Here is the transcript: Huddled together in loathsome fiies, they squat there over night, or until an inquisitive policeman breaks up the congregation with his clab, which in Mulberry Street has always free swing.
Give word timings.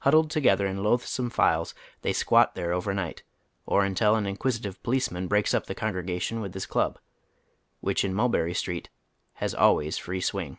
Huddled 0.00 0.30
together 0.30 0.66
in 0.66 0.82
loathsome 0.82 1.30
fiies, 1.30 1.72
they 2.02 2.12
squat 2.12 2.54
there 2.54 2.74
over 2.74 2.92
night, 2.92 3.22
or 3.64 3.86
until 3.86 4.16
an 4.16 4.26
inquisitive 4.26 4.82
policeman 4.82 5.28
breaks 5.28 5.54
up 5.54 5.64
the 5.64 5.74
congregation 5.74 6.42
with 6.42 6.52
his 6.52 6.66
clab, 6.66 6.98
which 7.80 8.04
in 8.04 8.12
Mulberry 8.12 8.52
Street 8.52 8.90
has 9.36 9.54
always 9.54 9.96
free 9.96 10.20
swing. 10.20 10.58